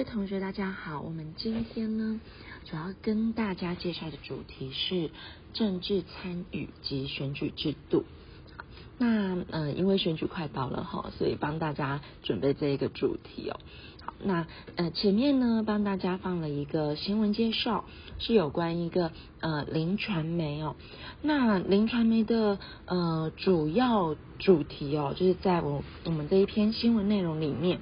[0.00, 1.02] 位同学，大家好。
[1.02, 2.18] 我们今天呢，
[2.64, 5.10] 主要跟大家介绍的主题是
[5.52, 8.04] 政治参与及选举制度。
[8.96, 13.60] 那呃，因为选举快到了哈，所以帮大家准备这一个主题哦。
[14.02, 17.84] 好，那呃，前面呢帮大家放了一个新闻介绍，
[18.18, 20.76] 是有关一个呃林传媒哦。
[21.20, 27.80] 那林传媒的呃主要主题哦，就是在我我们这一篇新闻内容里面。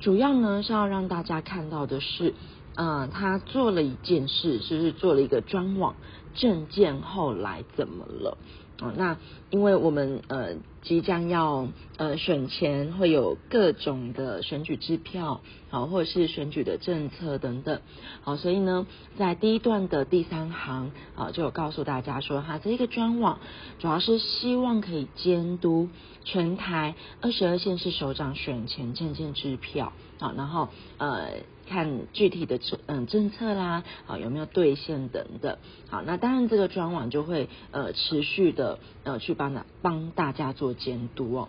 [0.00, 2.34] 主要呢是要让大家看到的是，
[2.74, 5.94] 呃，他做了一件事，就是做了一个专网
[6.34, 8.36] 证件，后来怎么了？
[8.80, 9.16] 哦，那
[9.50, 15.40] 因为我们呃即将要呃选前会有各种的选举支票，
[15.70, 17.80] 好，或者是选举的政策等等，
[18.20, 23.38] 好，所以呢，在第一段的第三行啊，就有告诉大家说，哈，这一个专网
[23.78, 25.88] 主要是希望可以监督
[26.24, 30.68] 全台二十二县市首长选前证件支票，好，然后
[30.98, 31.28] 呃。
[31.66, 35.58] 看具体的政嗯政策啦，啊有没有兑现等等，
[35.90, 41.48] 好，那当然这个专网就会呃持续的呃去帮大帮大家做监督哦。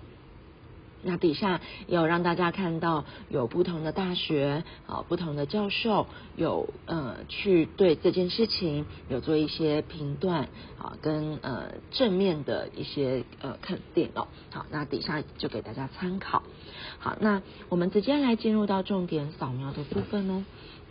[1.03, 14.27] 那底下也有让大家看到有不同的大学啊，不同的教授有呃去对这件事情有做一些评断啊，跟呃正面的一些呃肯定哦。
[14.49, 16.43] 好，那底下就给大家参考。
[16.99, 20.43] 好，那我们直接来进入到重点扫描的部分哦。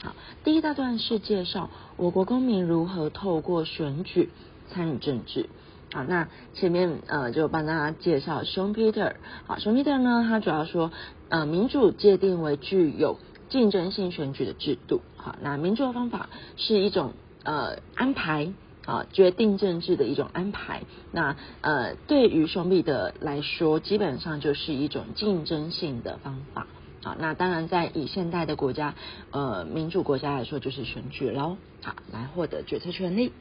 [0.03, 4.31] 好，第一大段是介绍我国公民如何透过选举
[4.71, 5.49] 参与政治。
[5.93, 9.15] 好，那前面呃就帮大家介绍熊 Peter，。
[9.47, 10.91] 好熊 Peter 呢，他主要说
[11.29, 15.01] 呃民主界定为具有竞争性选举的制度。
[15.17, 17.13] 好，那民主的方法是一种
[17.45, 18.53] 呃安排
[18.85, 20.83] 啊决定政治的一种安排。
[21.13, 26.67] 那呃对于 Schumpeter 来说，基本上就是一种竞争性的方法。
[27.05, 28.97] 好，那当然在以现代的国家
[29.31, 31.57] 呃民主国家来说，就是选举喽。
[31.81, 33.33] 好，来获得决策权利。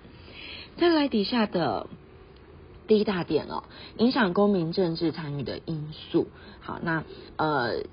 [0.77, 1.87] 再来底下的。
[2.87, 3.63] 第一大点哦，
[3.97, 6.27] 影响公民政治参与的因素。
[6.59, 7.03] 好，那
[7.37, 7.83] 呃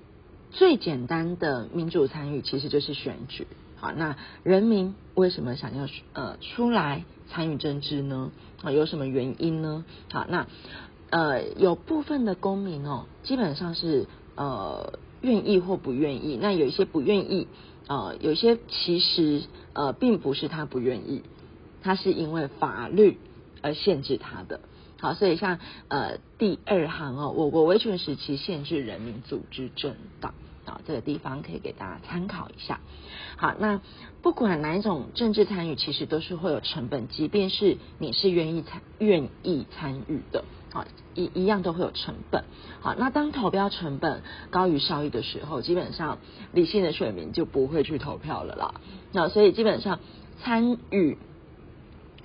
[0.50, 3.47] 最简单的民主参与其实就是选举。
[3.76, 8.30] 好，那人民为什么想要呃出来参与政治呢？
[8.62, 9.84] 啊，有什么原因呢？
[10.12, 10.47] 好，那
[11.10, 16.38] 呃有部分的公民哦，基本上是呃愿意或不愿意。
[16.41, 17.48] 那有一些不愿意，
[17.88, 19.42] 呃有些其实
[19.72, 21.22] 呃并不是他不愿意，
[21.82, 23.19] 他是因为法律
[23.62, 24.60] 而限制他的。
[25.03, 25.59] 好，所以像
[25.89, 30.33] 呃第二行哦，我国威权时期限制人民组织政党
[30.65, 32.79] 啊，这个地方可以给大家参考一下。
[33.37, 33.81] 好，那
[34.23, 40.85] 不管哪一种政治参与，其实都是会有成本，即便是你是愿意参愿意参与的，好
[41.17, 42.45] 一一样都会有成本。
[42.81, 46.19] 好，那当投标成本高于效益的时候，基本上
[46.53, 48.75] 理性的选民就不会去投票了啦。
[49.11, 49.99] 那所以基本上
[50.45, 51.19] 参与。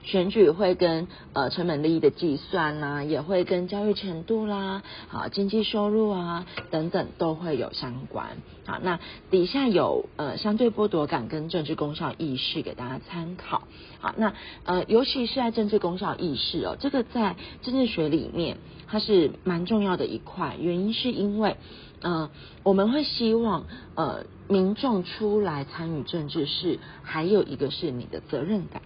[0.08, 4.82] 选举会跟呃成本利益的计算呐、也会跟教育程度啦、
[5.12, 8.38] 啊经济收入啊等等都会有相关。
[8.66, 13.64] 好，那底下有呃相对剥夺感跟政治功效意识给大家参考。
[14.00, 18.58] 好，那呃尤其是在政治功效意识哦，这个在政治学里面
[18.88, 20.56] 它是蛮重要的一块。
[20.58, 21.58] 原因是因为
[22.02, 22.30] 呃
[22.64, 23.66] 我们会希望
[23.96, 28.82] 呃民众出来参与政治是还有一个是你的责任感。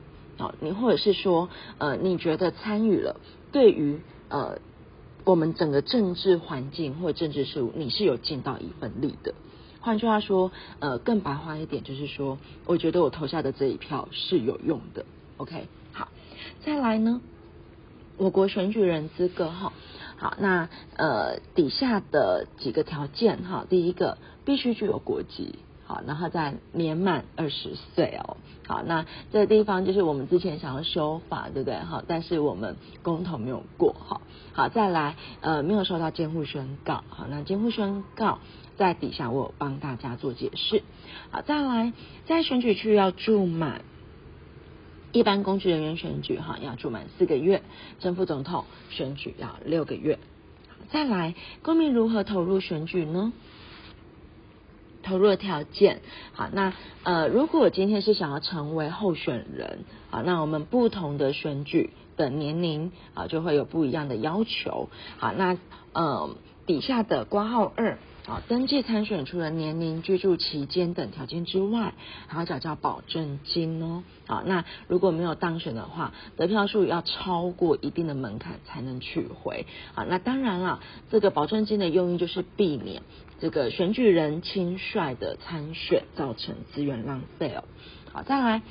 [0.60, 3.20] 你或者是说，呃，你觉得参与了，
[3.52, 4.60] 对于呃
[5.24, 9.34] 我们整个政治环境或政治事务，你是有尽到一份力的。
[9.80, 15.06] 换句话说，呃，更白话一点就是说，我觉得我投下的这一票是有用的。
[15.38, 16.08] OK，好，
[16.64, 17.22] 再来呢，
[18.18, 19.74] 我国选举人资格哈，
[20.18, 25.56] 好，那呃底下的几个条件哈，第一个必须具有国籍。
[25.92, 28.38] 好，然后再年满二十岁哦。
[28.66, 31.80] 好，那这个地方就是我们之前想要修法，对不对？
[31.80, 33.94] 好，但是我们公投没有过。
[34.00, 34.22] 好，
[34.54, 37.04] 好，再来，呃，没有收到监护宣告。
[37.10, 38.40] 好，那监护宣告
[38.78, 40.82] 在底下，我有帮大家做解释。
[41.30, 41.92] 好，再来，
[42.26, 43.82] 在选举区要住满，
[45.12, 47.64] 一般公职人员选举哈要住满四个月，
[48.00, 50.20] 正副总统选举要六个月。
[50.90, 53.34] 再来，公民如何投入选举呢？
[55.02, 56.02] 投入的条件，
[56.34, 65.58] 好，那呃，如果今天是想要成为候选人，好，那我们不同的选举的年龄啊，就会有不一样的要求，好，那
[65.94, 67.98] 呃，底下的挂号二。
[68.28, 71.94] 啊，登记参选除了年龄、居住期间等条件之外，
[72.28, 74.04] 还要缴交保证金哦。
[74.28, 79.66] 啊，那如果没有当选的话，得票数要超过一定的门槛才能取回。
[79.96, 80.80] 啊，那当然了，
[81.10, 83.02] 这个保证金的用意就是避免
[83.40, 87.64] 这个选举人轻率的参选，造成资源浪费哦。
[88.14, 88.62] 好，再来。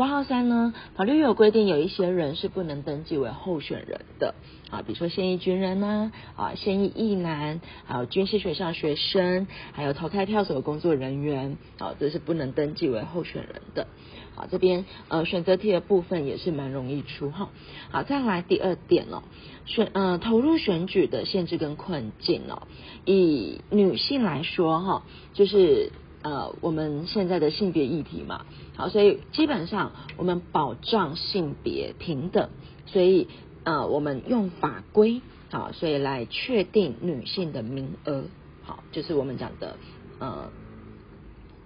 [0.00, 4.34] 括号三呢，法律有规定，有一些人是不能登记为候选人的
[4.70, 13.88] 啊，比如说现役军人呢，啊，现役役男，还有军事学校学生，还有投开票所的工作人员，啊，这是不能登记为候选人的。
[14.34, 17.50] 好，这边呃选择题的部分也是蛮容易出哈。
[17.90, 19.22] 好，再来第二点哦，
[19.66, 22.62] 选呃投入选举的限制跟困境哦，
[23.04, 25.02] 以女性来说哈，
[25.34, 25.92] 就是。
[26.22, 28.44] 呃，我们现在的性别议题嘛，
[28.76, 32.50] 好，所以基本上我们保障性别平等，
[32.84, 33.26] 所以
[33.64, 38.24] 呃，我们用法规好，所以来确定女性的名额，
[38.62, 39.76] 好，就是我们讲的
[40.18, 40.50] 呃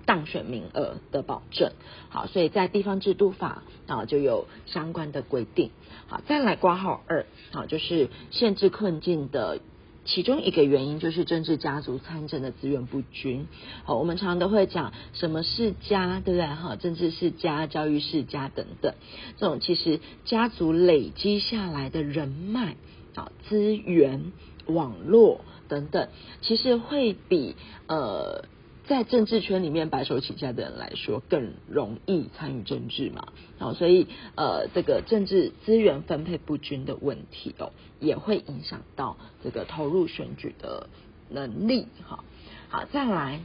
[0.06, 1.72] 当选名额的保证，
[2.08, 5.70] 好，所以在地方制度法啊就有相关的规定，
[6.06, 9.58] 好，再来括号二，好，就是限制困境的。
[10.04, 13.46] 其中一个原因就是政治家族参政的资源不均。
[13.84, 16.46] 好，我们常常都会讲什么世家，对不对？
[16.46, 18.94] 哈，政治世家、教育世家等等，
[19.38, 22.76] 这种其实家族累积下来的人脉、
[23.14, 24.32] 啊资源、
[24.66, 26.08] 网络等等，
[26.42, 28.44] 其实会比呃。
[28.86, 33.28] 在政治圈里面白手起家的人来说，更容易参与政治嘛，
[33.58, 40.88] 好，所以呃，这个政治资源分配不均的问题哦，也会影响到这个投入选举的
[41.30, 42.22] 能力，哈，
[42.68, 43.40] 好，再来。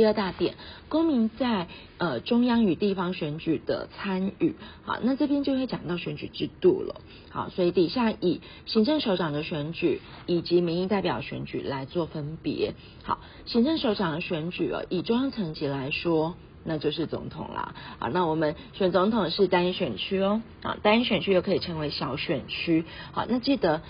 [0.00, 0.54] 第二大点，
[0.88, 1.66] 公民在
[1.98, 23.82] 呃中央与地方选举的参与，好，那这边就会讲到选举制度了，好，所以底下以行政首长的选举以及民意代表选举来做分别，好，行政首长的选举哦，以中央层级来说，那就是总统啦，好，那我们选总统是单一选区哦，啊，单一选区又可以称为小选区，好，那记得。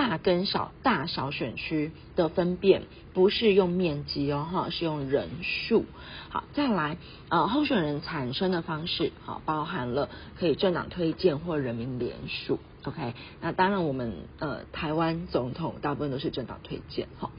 [0.00, 5.84] 大跟小、大小选区的分辨不是用面积哦，哈，是用人数。
[6.30, 6.96] 好，再来，
[7.28, 10.08] 呃，候选人产生的方式，好，包含了
[10.38, 12.58] 可以政党推荐或人民联署。
[12.84, 13.12] OK，
[13.42, 17.06] 那当然我们呃台湾总统大部分都是政党推荐。
[17.18, 17.30] 哈，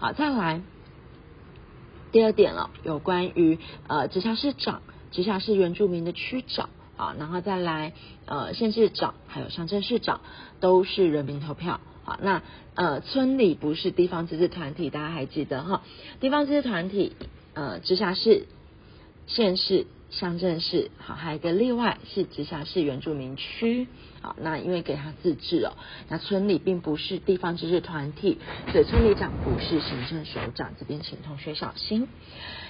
[0.00, 0.60] 好，再来
[2.10, 4.82] 第二点了，有关于呃直辖市长、
[5.12, 7.92] 直辖市原住民的区长，啊，然后再来
[8.26, 10.20] 呃县市长还有乡镇市长
[10.58, 11.78] 都是人民投票。
[12.08, 12.42] 好，那
[12.74, 15.82] 呃，村里不是地方自治团体，大家还记得哈？
[16.20, 17.12] 地方自治团体，
[17.52, 18.46] 呃，直辖市、
[19.26, 23.88] 县市、乡镇市，好，还有一个例外是直辖市原住民区，
[24.22, 25.74] 好，那因为给他自治哦，
[26.08, 28.38] 那村里并不是地方自治团体，
[28.72, 32.08] 所以村里长不是行政首长，这边请同学小心。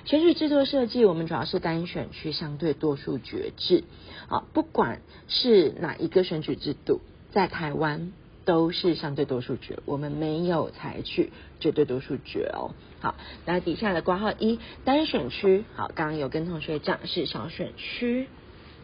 [0.05, 3.85] 选举制度设计，我们主要是单选区相对多数决制，
[4.27, 7.01] 好，不管是哪一个选举制度，
[7.31, 8.11] 在台湾。
[8.49, 11.31] 都是相对多数决，我们没有采取
[11.61, 12.73] 绝对多数决哦。
[12.99, 13.15] 好，
[13.45, 18.27] 那底下的括号一单选区，好，刚刚有跟同学讲是小选区，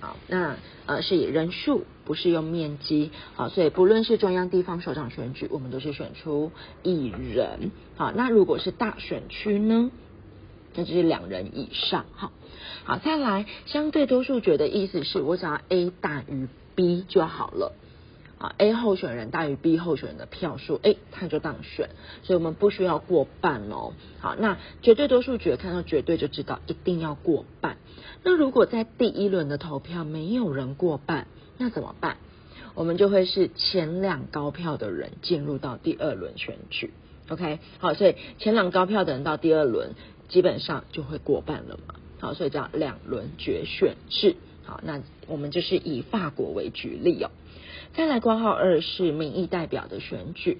[0.01, 6.53] 好，那呃是以人数，不是用面积，好，所以不论是中央地方首长选举，我们都是选出
[6.83, 9.91] 一人，好，那如果是大选区呢，
[10.75, 12.33] 那就是两人以上，好，
[12.85, 17.73] 好，再来相对多数决的意思是我只要 A 大于 B 就好了。
[18.59, 21.91] A 候选人大于 B 候选人的票数，哎，他就当选，
[22.23, 23.93] 所以我们不需要过半哦。
[24.19, 27.77] 好，那绝对多数决看到绝对就知道一定要过半。
[28.23, 31.27] 那如果在第一轮的投票没有人过半，
[31.59, 32.17] 那怎么办？
[32.75, 36.93] 我们就会是前两高票的人进入到第二轮选举。
[37.29, 39.93] OK，好，所以前两高票的人到第二轮
[40.29, 41.95] 基本上就会过半了嘛。
[42.19, 44.35] 好，所以叫两轮决选制。
[44.65, 47.31] 好，那我们就是以法国为举例哦。
[47.97, 50.59] 再来，括号二是民意代表的选举，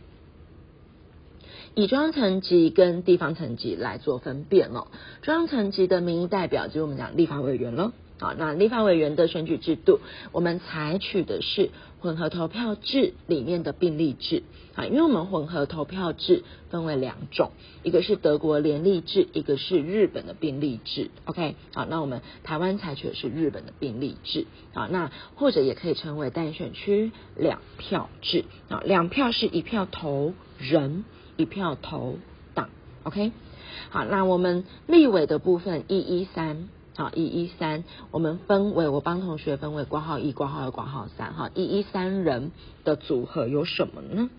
[1.75, 4.87] 以中央层级跟地方层级来做分辨了。
[5.23, 7.93] 中央层级的民意代表就是我们讲立法委员了。
[8.21, 9.99] 啊，那立法委员的选举制度，
[10.31, 14.45] 我们采取的是混合投票制里面的并立制
[14.77, 17.51] 啊，因为我们混合投票制分为两种，
[17.83, 21.11] 一个是德国联立制，一个是日本的并立制。
[21.25, 31.05] OK，好，那我们台湾采取的是日本的并立制啊，那或者也可以称为单选区两票制啊，两票是一票投人，
[31.37, 32.19] 一票投
[32.55, 32.71] 党。
[33.03, 33.33] OK，
[33.91, 36.69] 好，那我们立委的部分一一三。
[36.97, 37.83] 好，一一三，
[38.13, 41.35] 我们分为我帮同学分为括号一、括号二、括号三。
[41.35, 42.53] 哈，一一三人
[42.85, 44.31] 的组合有什么呢？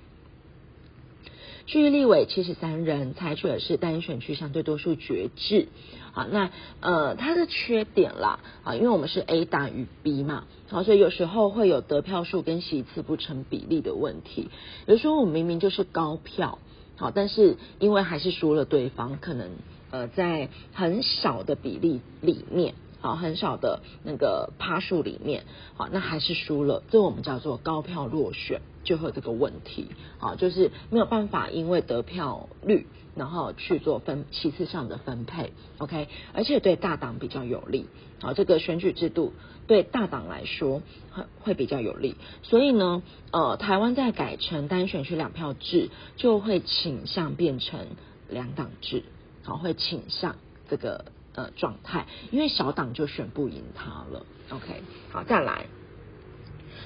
[1.67, 5.67] 区域立委七十三人，采取的是单一选区相对多数决制。
[6.13, 14.49] 好，那呃，它的缺点啦，啊，因为我们是 A 大于 B 嘛，好，所以有时候会有得票数跟席次不成比例的问题。
[14.85, 16.59] 比如说，我明明就是高票，
[16.95, 19.49] 好，但是因为还是输了对方，可能
[19.95, 22.73] 呃，在很少的比例里面。
[22.99, 25.43] 好，很少的那个趴数里面，
[25.75, 37.85] 好，那还是输了，这我们叫做高票落选，就会有这个问题，好，就是没有办法因为得票率，然后去做分其次上的分配，OK，而且对大党比较有利，
[38.21, 39.33] 好，这个选举制度
[39.67, 47.85] 对大党来说会会比较有利，所以呢，呃，台湾在改成单选区两票制，就会倾向变成
[48.29, 49.03] 两党制，
[49.45, 50.35] 好，会倾向
[50.69, 51.05] 这个。
[51.37, 54.25] 呃，状态，因为小党就选不赢他了。
[54.51, 55.65] OK，好，再来，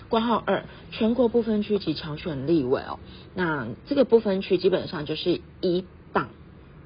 [0.09, 2.97] 括号二，全国不分区及强选立委哦，
[3.35, 6.29] 那这个不分区基本上就是一党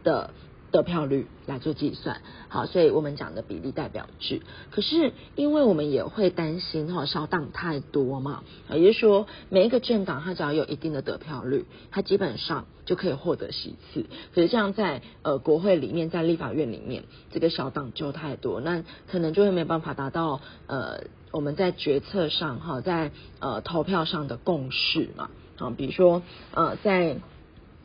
[0.03, 0.31] 的。
[0.73, 4.41] 得票率来做计算，好，所以我们讲的比例代表制。
[4.71, 14.07] 可是，因为我们也会担心哈，小党太多嘛，也就是说，每一个政党它只要有一定的得票率，它基本上就可以获得席次。
[14.33, 25.29] 可是这样在呃国会里面，在立法院里面，这个小党就太多，那可能就会没有办法达到呃我们在决策上哈，在呃投票上的共识嘛。
[25.59, 26.23] 啊，比如说
[26.55, 27.17] 呃在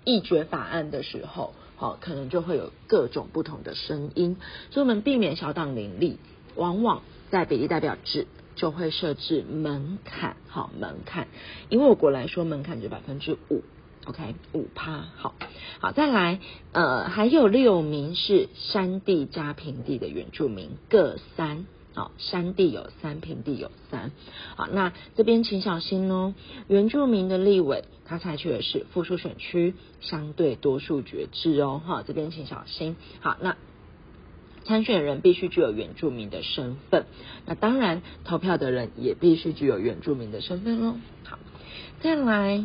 [0.05, 1.53] 议决法案的时候。
[1.79, 4.37] 好，可能就会有各种不同的声音，
[4.71, 6.19] 所以我们避免小党林立，
[6.57, 11.29] 往往在比例代表制就会设置门槛，好门槛，
[11.69, 13.63] 因为我国来说门槛就百分之五
[14.07, 15.35] ，OK 五趴，好，
[15.79, 16.41] 好再来，
[16.73, 21.65] 呃还有六名是山地加平地的原住民各三。
[21.99, 24.13] 好，山地有三，平地有三。
[24.55, 26.33] 好，那这边请小心哦。
[26.69, 31.83] 原住民的立委，他采取的是复数选区相对多数决制哦。
[31.85, 32.95] 哈，这边请小心。
[33.19, 33.57] 好，那
[34.63, 37.07] 参选人必须具有原住民的身份。
[37.47, 40.95] 那当然，投票的人也必须具有原住民的身份喽。
[41.25, 41.41] 好，
[41.99, 42.65] 再来。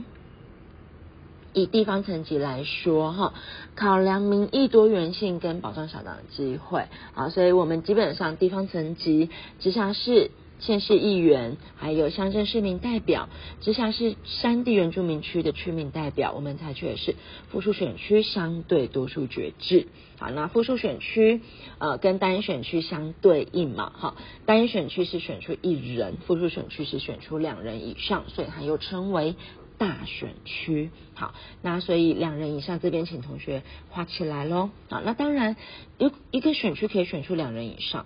[1.53, 3.33] 以地方层级来说，哈，
[3.75, 9.29] 考量民意多元性跟保障小党的机会啊，所以我们基本上地方层级
[9.59, 13.29] 直辖市、县市议员，还有乡镇市民代表，
[13.61, 17.15] 直辖市山地原住民区的区民代表，我们采取的是
[17.49, 19.87] 复数选区相对多数决制。
[20.17, 21.41] 好，那复数选区
[21.79, 29.35] 呃跟单一选区相对应嘛，哈，单一选区是选出一人，复数选区是选出两人以上，所以它又称为。
[29.83, 34.69] 大选区，好，那所以两人以上这边请同学画起来喽。
[34.89, 35.57] 好，那当然
[35.97, 38.05] 一一个选区可以选出两人以上，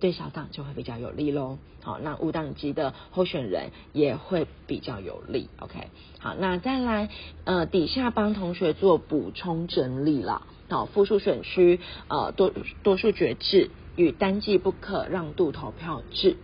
[0.00, 1.58] 对小党就会比较有利喽。
[1.80, 5.48] 好，那无党籍的候选人也会比较有利。
[5.60, 7.08] OK，好，那再来
[7.44, 10.44] 呃底下帮同学做补充整理了。
[10.68, 16.36] 好，复数选区呃多多数决制与单季不可让渡投票制。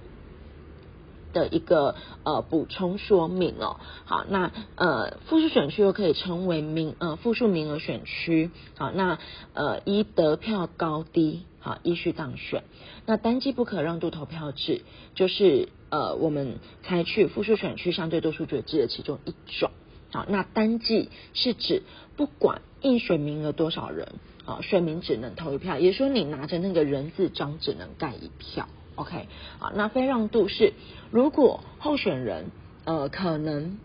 [1.38, 9.18] 的一个呃补充说明哦，好，那呃复数选区又可以称为名呃复数名额选区，好，那
[9.54, 12.64] 呃依得票高低好依序当选，
[13.06, 14.82] 那单计不可让渡投票制
[15.14, 19.70] 就是呃我们采取复数选区相对多数决制的其中一种，
[20.12, 21.82] 好，那单计是指
[22.16, 24.14] 不管应选名额多少人，
[24.44, 28.68] 啊，选民只能投一票，也就是说你拿着那个人字章只能盖一票。
[28.98, 29.28] OK，
[29.60, 30.72] 好，那非让渡是
[31.12, 32.46] 如果候选人
[32.84, 33.78] 呃可能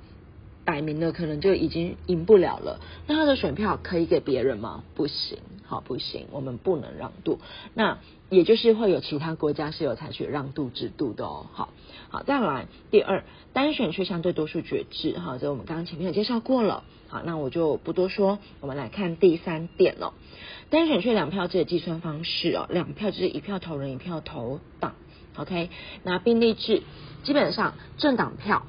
[0.65, 4.84] 摆明了可能就已经赢不了了，那他的选票可以给别人吗？
[4.96, 5.38] 不行，
[5.74, 7.39] 好，不行，我们不能让渡。
[7.74, 7.98] 那
[8.30, 11.48] 也就是会有其他国家是有采取让渡制度的哦。
[11.51, 11.70] 好，
[12.10, 16.84] 好，再来第二单选却相对多数决制，哈，这我们刚刚前面有介绍过了。
[17.08, 20.13] 好，那我就不多说，我们来看第三点哦。
[20.70, 24.94] 单选却两票制的计算方式哦，两票就是一票投人，一票投党。
[25.38, 25.72] OK，
[26.03, 26.84] 那并立制
[27.24, 28.68] 基本上政党票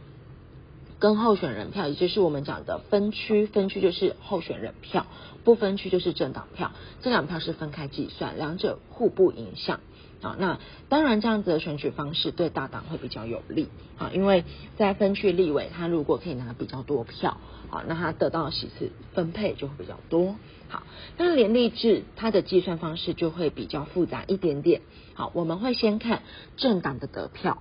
[1.04, 5.04] 跟候选人票，也就是我们讲的分区，分区就是候选人票，
[5.44, 9.80] 不分区就是政党票，这两票是分开计算，两者互不影响。
[10.22, 10.58] 啊，那
[10.88, 13.68] 当然这样子的选举方式对大党会比较有利
[13.98, 14.44] 啊，因为
[14.78, 17.36] 在分区立委他如果可以拿比较多票，
[17.68, 20.36] 好，那他得到的席次分配就会比较多。
[20.70, 20.84] 好，
[21.18, 24.80] 那连立制它的计算方式就会比较复杂一点点。
[25.12, 26.22] 好，我们会先看
[26.56, 27.58] 政党的得票，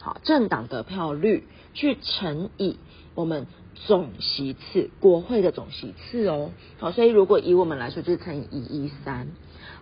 [0.00, 2.78] 好，政党得票率去乘以
[3.14, 6.50] 我们总席次，国会的总席次哦。
[6.78, 9.28] 好，所以如果以我们来说，就是乘以一一三。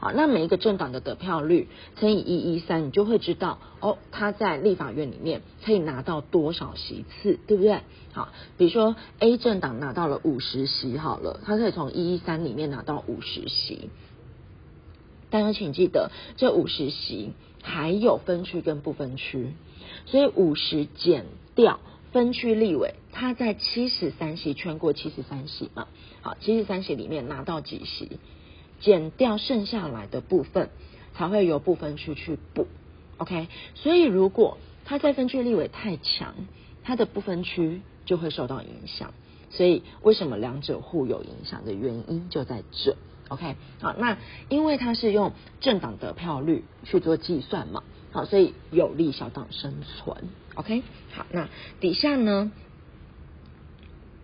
[0.01, 7.81] 好，那每一个政党的得票率乘以一一三，你就会知道哦，他在立法院里面可以拿到多少席次，对不对？
[8.13, 13.91] 好，比如说 A 政党拿到了五十席，好了，他可以从一一三里面拿到五十席。
[15.31, 17.33] 大家请记得，这五十席
[17.63, 19.53] 还有分区跟不分区，
[20.07, 21.81] 所以五十减掉
[22.13, 25.89] 分区立委，他在七十三席全国七十三席嘛，
[26.23, 28.19] 好，七十三席里面拿到几席，
[28.81, 30.71] 减掉剩下来的部分，
[31.15, 32.67] 才会由部分区去补。
[33.19, 36.35] OK，所以如果他在分区立委太强，
[36.85, 39.13] 他的不分区就会受到影响。
[39.51, 42.97] 所以为什么两者互有影响的原因就在这。
[43.29, 44.17] OK，好，那
[44.49, 47.83] 因为它是用政党得票率去做计算嘛，
[48.25, 50.17] 所以有利小党生存。
[50.55, 50.83] OK，
[51.13, 51.49] 好，那
[51.81, 52.51] 底下呢？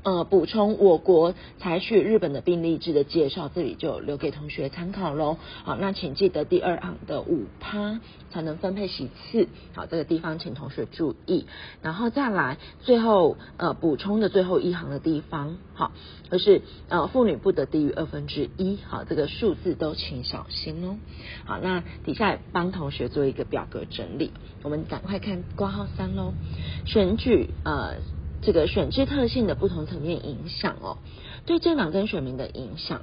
[0.04, 5.38] 呃，补充我国采取日本的病例制的介绍，这里就留给同学参考喽。
[5.64, 9.48] 好，那请记得第二行的五趴才能分配席次。
[9.74, 11.46] 好，这个地方请同学注意。
[11.80, 15.92] 然后再来最后呃补充的最后一行的地方，好，
[16.30, 18.78] 就是呃妇女不得低于二分之一。
[18.86, 20.96] 好，这个数字都请小心哦。
[21.46, 24.32] 好，那底下帮同学做一个表格整理，
[24.62, 26.34] 我们赶快看括号三喽。
[26.84, 27.94] 选举呃。
[28.44, 30.98] 这个选制特性的不同层面影响哦，
[31.46, 33.00] 对政党跟选民的影响，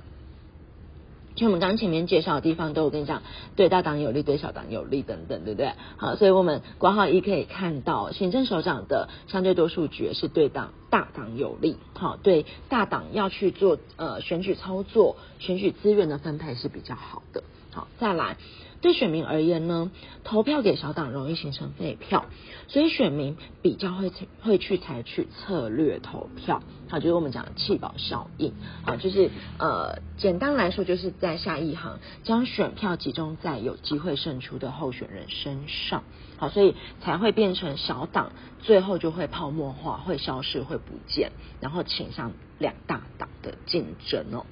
[1.35, 3.23] 就我们刚前面介绍的地方都有跟你讲，
[3.55, 5.73] 对大党有利，对小党有利等等，对不对？
[5.97, 17.43] 好，所以我们括号一可以看到，行政首长的相对多数决是对党大党有利，好，对大党要去做呃选举操作、选举资源的分配是比较好的。
[17.71, 18.37] 好，再来。
[18.81, 19.91] 对选民而言呢，
[20.23, 22.25] 投票给小党容易形成废票，
[22.67, 24.11] 所以选民比较会
[24.41, 26.63] 会去采取策略投票。
[26.89, 28.53] 好，就是我们讲的弃保效应。
[28.83, 36.03] 好，就是呃，简单来说，就是在下一行将选票集中在有机会胜出的候选人身上。
[36.37, 44.45] 好，所以才会变成小党最后就会泡沫化，会消失，会不见，然后倾向两大党的竞争哦。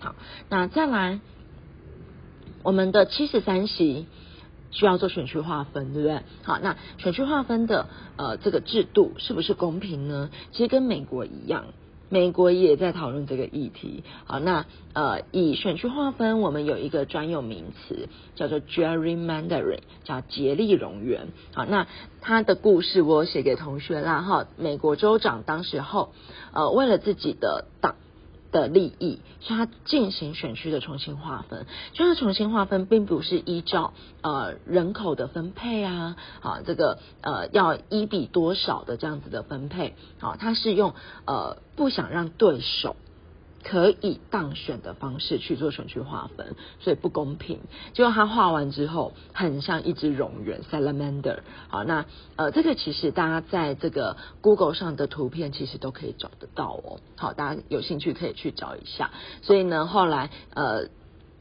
[0.00, 0.16] 好，
[0.48, 1.20] 那再来。
[2.66, 4.06] 我们的七十三席
[4.72, 6.20] 需要做选区划分，对不对？
[6.42, 10.30] 好，那选区划分的呃这个制度是不是公平呢？
[10.50, 11.66] 其实跟美国一样，
[12.08, 14.02] 美国也在讨论这个议题。
[14.24, 21.28] 好，那呃以选区划分，我们有一个专有名词叫做 gerrymandering，叫竭力冗员。
[21.54, 21.86] 好，那
[22.20, 24.48] 他的故事我写给同学啦哈。
[24.56, 26.12] 美国州长当时候
[26.52, 27.94] 呃为了自己的党。
[28.56, 31.66] 的利益，所以他进行选区的重新划分。
[31.92, 33.92] 就他重新划分，并不是依照
[34.22, 40.94] 呃人口的分配啊，啊这个呃要一比多少的这样子的分配，啊，他是用
[41.26, 42.96] 呃不想让对手。
[43.68, 47.58] 可以当选的方式去做选区划分，所以不公平。
[47.94, 51.40] 结果他画完之后，很像一只蠑螈 （salamander）。
[51.66, 57.00] 好，那呃，这个其实大家在这个 Google 上的图片其实都可以找得到哦。
[57.16, 59.10] 好，大家有兴趣可以去找一下。
[59.42, 60.88] 所以呢，后来呃。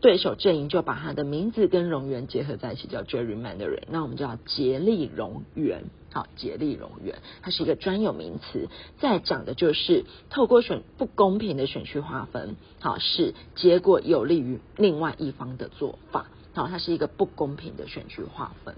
[0.01, 3.85] 对手阵营就把他的名字跟冗员结合在一起，叫 Jerry Mandarin。
[3.89, 8.69] 那我们叫竭力冗员，好，竭力冗员，它是一个专有名词，
[9.01, 18.75] 再讲的就是透过选不公平的选区划分，好，使结果有利于另外一方的做法，好，它是一个不公平的选区划分。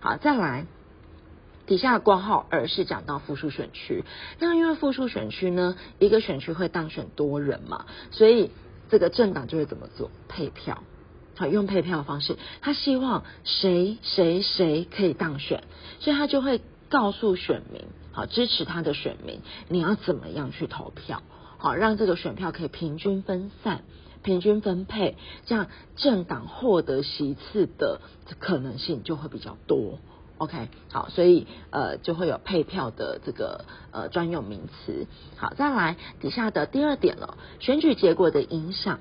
[0.00, 0.66] 好，再来
[1.66, 4.04] 底下的括号二是讲到复数选区，
[4.38, 8.50] 那因为复数选区呢，一个选区会当选多人嘛，所以。
[8.90, 10.10] 这个政党就会怎么做？
[10.28, 10.84] 配票，
[11.36, 15.64] 好，用配票的方式，他希望谁谁谁可以当选，
[16.00, 21.22] 所以他就会告诉选民，好，支持他的选民，你要怎么样去投票，
[21.58, 23.82] 好，让这个选票可以平均分散、
[24.22, 25.16] 平均分配，
[25.46, 25.66] 这样
[25.96, 28.00] 政党获得席次的
[28.38, 29.98] 可能性就会比较多。
[30.36, 35.06] OK，好，所以呃就会有配票的这个呃专用名词。
[35.36, 38.98] 好，再来底下的第二点了，选举结果的影响，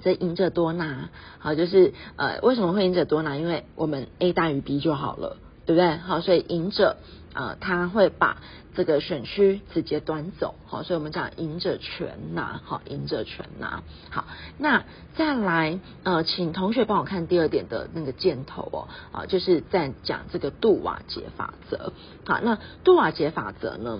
[0.00, 1.10] 这赢者多拿。
[1.38, 3.36] 好，就是呃为什么会赢者多拿？
[3.36, 5.96] 因为我们 A 大于 B 就好了，对不对？
[5.98, 6.96] 好，所以赢者。
[7.34, 8.42] 啊、呃，他会把
[8.74, 14.26] 这个选区直接端走，好，所以我们讲赢者全拿，好，赢者全拿，好，
[14.58, 14.84] 那
[15.16, 21.94] 再来，呃，请同学帮我看第二点的那个箭头哦，啊，就是在讲这个杜瓦杰法则，
[22.26, 23.98] 好，那杜瓦杰法则呢，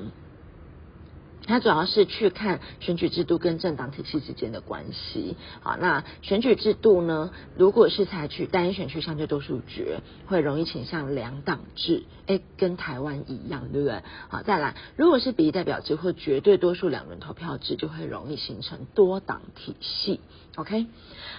[1.46, 5.37] 它主要是去看选举制度跟政党体系之间的关系。
[5.61, 14.02] 好，那选举制度呢，如果是采取单一选区相对多数决，会容易倾向两党制，哎，跟台湾一样，对不对？
[14.28, 20.20] 好，再来，如果是比例代表制或绝对多数两轮投票制，就会容易形成多党体系。
[20.55, 20.87] OK，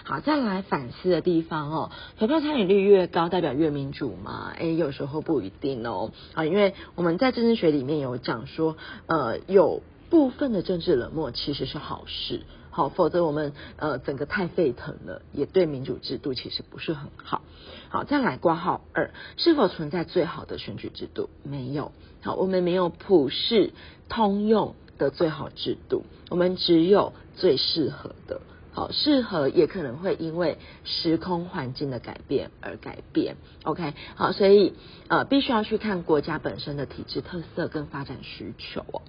[0.02, 4.52] 好，再来反思的地方哦，投票参与率越高，代表越民主吗？
[4.58, 6.12] 哎，有时候不一定哦。
[6.34, 9.82] 啊，因为我们在政治学里面有讲说，呃，有。
[10.14, 17.42] 部分的政治冷漠其实是好事，好，否则我们呃整个太沸腾了，也对民主制度其实不是很好。
[17.88, 21.30] 好，再来括号二，是否存在最好的选举制度？
[21.42, 21.90] 没有。
[22.22, 23.72] 好，我们没有普世
[24.08, 28.40] 通用的最好制度，我们只有最适合的。
[28.74, 33.36] 好，适合也可能会因为时空环境的改变而改变。
[33.62, 34.74] OK，好，所以
[35.06, 39.02] 呃，必须要去看国家本身的体制特色跟发展需求哦。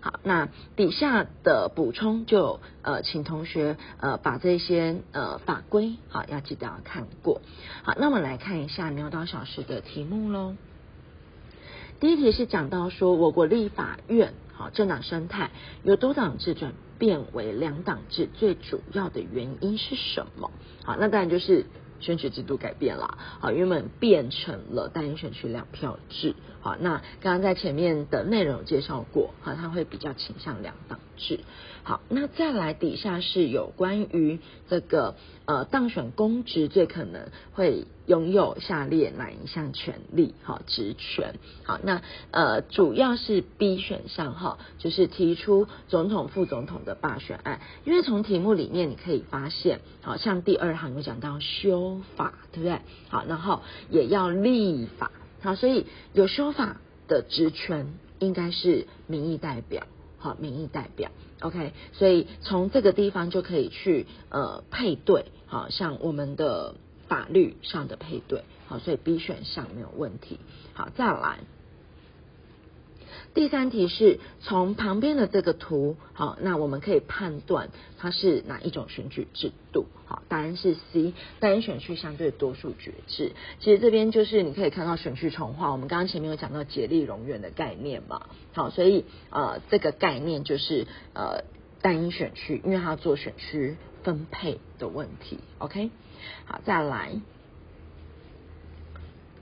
[0.00, 7.42] 好，那底下的补充就呃，请同学呃把这些呃法规好要记得要看过。
[7.82, 10.54] 好，那我们来看一下牛刀小时的题目喽。
[11.98, 15.52] 第一题是讲到说，我国立法院好政党生态
[15.84, 20.50] 由多党制转变为两党制，最主要的原因是什么？
[20.82, 21.64] 好，那当然就是
[22.00, 26.34] 选举制度改变了，好，原本变成了单一选区两票制。
[26.68, 31.40] 好，那刚刚在前面的内容介绍过，好，它会比较倾向两党制。
[31.82, 35.14] 好，那再来底下是有关于这个
[35.46, 40.34] 呃当选公职最可能会拥有下列哪一项权利？
[40.44, 41.36] 哈，职权。
[41.64, 42.02] 好，那
[42.32, 47.60] 呃主要是 B 选项哈，就是提出总统、副总统的罢选案。
[47.86, 52.78] 因为从题目里面你可以发现，好像第二行有讲到修法，对不对？
[53.08, 55.10] 好，然后也要立法。
[55.40, 59.86] 好，所以有说法的职权应该是民意代表。
[60.20, 66.74] 好，民意代表，OK，所以从这个地方就可以去呃配对，好像我们的
[67.06, 70.40] 法律上的配对，好，所以 B 选项没有问题。
[70.74, 71.38] 好，再来。
[73.34, 79.86] 第三题是从旁边的这个图，好，那我们可以判断它是哪一种选举制度？
[80.06, 83.32] 好，答案是 C，单一选区相对多数决制。
[83.60, 91.44] 其实这边就是你可以看到选区重划，我们刚刚前面有讲到竭力容远的概念嘛，好，所以呃这个概念就是呃
[91.80, 95.38] 单一选区，因为它要做选区分配的问题。
[95.58, 95.90] OK，
[96.46, 97.12] 好，再来。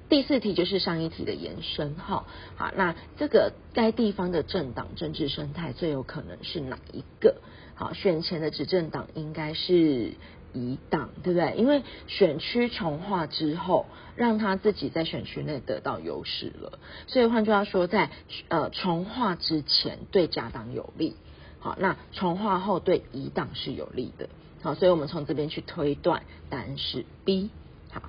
[0.09, 7.37] 第四题就是上一题的延伸，哈，好，那这个该地方的政党政治生态最有可能是哪一个？
[7.75, 10.15] 好，选前的执政党应该是
[10.53, 11.55] 乙党，对不对？
[11.57, 18.11] 因为选区重划之后，让他自己在选区内得到优势了，所以换句话说，在
[18.49, 21.17] 呃重划之前对甲党有利，
[21.59, 24.29] 好，那重划后对乙党是有利的，
[24.63, 27.51] 好，所以我们从这边去推断，答案是 B。
[27.97, 28.03] 好，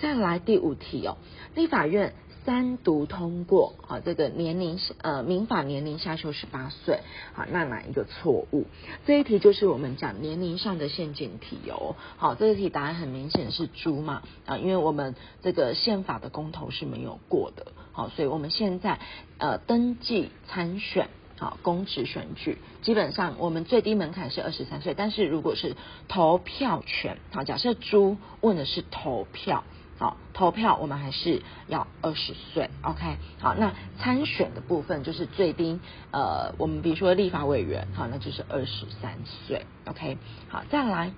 [0.00, 1.18] 再来第五题哦。
[1.54, 2.14] 立法院
[2.46, 7.00] 三读通过，好，这个年龄呃民法年龄下修十八岁，
[7.34, 8.64] 好，那哪一个错误？
[9.06, 11.94] 这一题就是我们讲年龄上的陷阱题哦。
[12.16, 18.98] 好，这个题答案很明显是猪嘛啊，因为我们这个宪法的公投是没有过的，好，所以我们现在
[19.36, 21.10] 呃登记参选。
[21.36, 25.74] 好，公职选举基本上我们最低门槛是二十三岁，但是如果是
[26.06, 29.64] 投票权，好，假设猪问的是投票，
[29.98, 35.80] 好，投票我们还是要二十岁，OK，好，那参选的部分就是最低，
[36.12, 40.18] 呃，我们比如说立法委员，好，那就是二十三岁，OK，
[40.48, 41.10] 好，再来，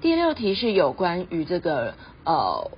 [0.00, 1.94] 第六题是有关于这个
[2.24, 2.70] 呃。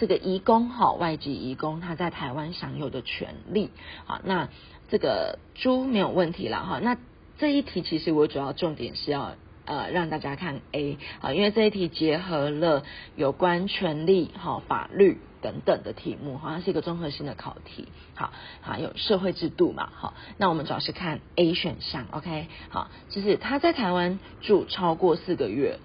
[0.00, 3.68] 这个移工哈，外籍移工他在台湾享有的权利，
[4.06, 4.48] 好，那
[4.88, 6.78] 这个猪没有问题了哈。
[6.78, 6.96] 那
[7.36, 9.34] 这一题其实我主要重点是要
[9.66, 12.82] 呃让大家看 A 啊，因为这一题结合了
[13.14, 18.32] 有关权利哈、法律等等的题目，好像是一个综合性的考题，好，
[18.62, 25.78] 还有社会制度嘛，好，那我们主要是看 A 选项，OK，好，就是他在台湾住超过四个月。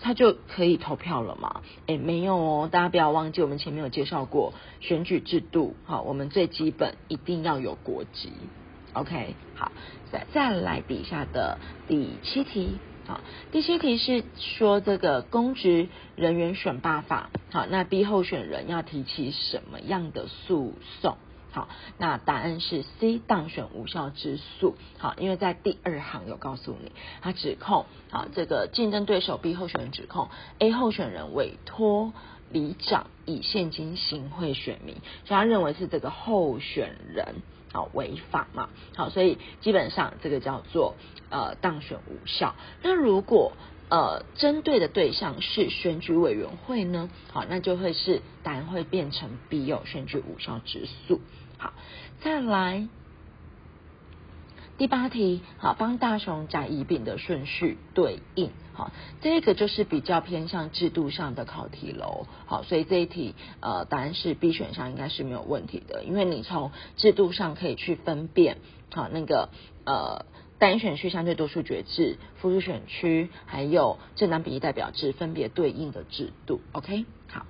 [0.00, 1.62] 他就可以投票了吗？
[1.86, 5.74] 诶，没有哦，大家不要忘记，我们前面有介绍过选举制度。
[5.84, 8.32] 好，我们最基本一定要有国籍。
[8.94, 9.72] OK，好，
[10.10, 12.78] 再再来底下的第七题。
[13.06, 13.20] 好，
[13.52, 17.30] 第七题是说这个公职人员选拔法。
[17.50, 21.16] 好，那 B 候选人要提起什么样的诉讼？
[21.58, 21.68] 好，
[21.98, 24.76] 那答案是 C 当选无效之诉。
[24.96, 30.28] 好，因为在第二行有告诉你，他指控啊，这个竞争对手 B 候选人指控
[30.60, 32.12] A 候选人委托
[32.52, 34.94] 里长以现金行贿选民，
[35.24, 37.42] 所以他认为是这个候选人
[37.72, 40.94] 好违法嘛，好，所以基本上这个叫做
[41.28, 42.54] 呃当选无效。
[42.84, 43.54] 那如果
[43.88, 51.20] 呃针对的对象是选举委员会呢，好，那就会是答案会变成 B 有选举无效之诉。
[51.58, 51.74] 好，
[52.22, 52.88] 再来。
[54.78, 68.58] 第八题，好，帮大雄甲乙丙的顺序对应，好，这个就是比较偏向制度上的考题喽，好，所以这一题呃答案是 B 选项应该是没有问题的，因为你从制度上可以去分辨，
[68.94, 69.48] 好，那个
[69.84, 70.26] 呃
[70.58, 77.46] 单一选区相对多数决制、复数选区还有政党比例代表制分别对应的制度，OK，好。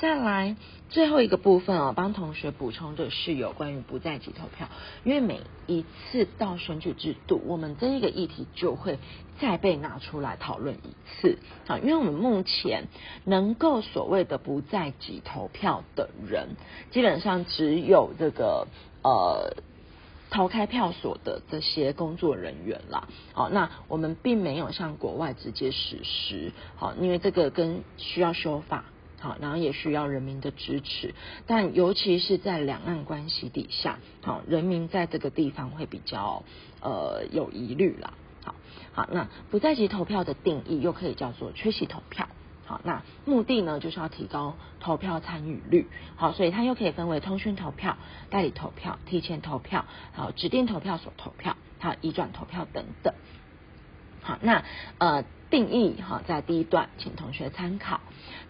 [0.00, 0.54] 再来
[0.90, 4.68] 最后一个部分哦，帮同学补充的是有关于不在籍投票，
[5.02, 9.00] 因为每一次到选举制度，我们这一个议题就会
[9.40, 11.38] 再被拿出来讨论一次。
[11.66, 12.84] 啊，因为我们目前
[13.24, 16.50] 能够所谓的不在籍投票的人，
[16.92, 18.68] 基本上只有这个
[19.02, 19.56] 呃
[20.30, 28.84] 投开票所的这些工作人员啦，好，那我们并没有像国外直接实施，好，因为这个跟需要修法。
[29.20, 31.12] 好，然后也需要人民的支持，
[31.44, 36.44] 但尤其是在两岸关系底下，好，人民在这个地方会比较
[36.80, 38.12] 呃有疑虑啦。
[38.44, 38.54] 好，
[38.92, 42.28] 好，那不在籍投票的定义又可以叫做缺席投票。
[42.68, 45.88] 好，那目的呢就是要提高投票参与率。
[46.16, 47.96] 好，所以它又可以分为通讯投票、
[48.28, 53.14] 代理投票、提前投票、好指定投票所投票、还有移转投票等等。
[54.20, 54.64] 好，那
[54.98, 55.24] 呃。
[55.50, 58.00] 定义哈，在第一段，请同学参考。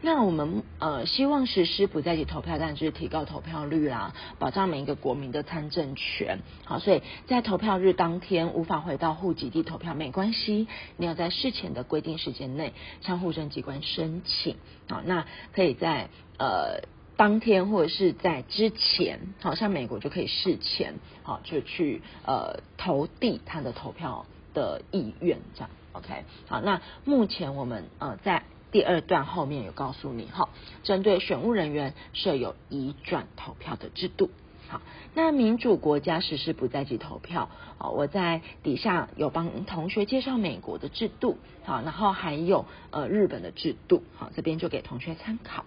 [0.01, 6.41] 那我们呃希望实施不在籍投票，但是提高投票率啦，保障每一个国民的参政权。
[6.65, 14.57] 好，所以在投票日当天无法回到户籍地投票没关系，你要在事前的规定时间内向户政机关申请。
[14.89, 16.09] 好，那可以在
[16.39, 16.83] 呃
[17.17, 25.71] 当天或者是在之前，好像美国就可以事前好就去呃投递他的投票的意愿这样。
[25.93, 30.49] OK，好，那目前我们呃在第二段后面有告诉你哈，
[30.83, 34.31] 针对选务人员设有移转投票的制度。
[34.69, 34.83] 好，
[35.15, 45.65] 那民主国家实施不在籍投票，好，我在底下有帮同学介绍美国的制度，好，然后还有呃日本的制度，好，这边就给同学参考。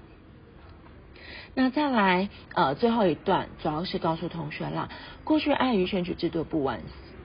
[1.55, 4.89] 那再来呃最后一段主要是告诉同学啦，
[5.23, 6.81] 过去碍于选举制度不完。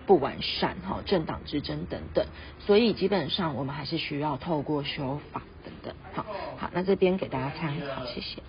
[0.07, 2.25] 不完善哈，政党之争等等，
[2.61, 5.95] 所以基本上我们还是需要透过修法等等。
[6.15, 6.25] 好，
[6.57, 8.41] 好，那这边给大家参考，谢谢。